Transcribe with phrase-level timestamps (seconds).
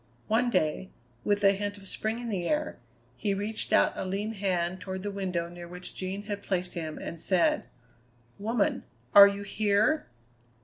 [0.27, 0.89] One day,
[1.23, 2.79] with a hint of spring in the air,
[3.17, 6.97] he reached out a lean hand toward the window near which Jean had placed him,
[6.97, 7.67] and said:
[8.39, 8.83] "Woman,
[9.13, 10.07] are you here?"